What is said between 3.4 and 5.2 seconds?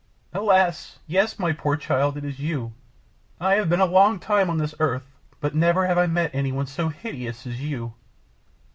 have been a long time on this earth,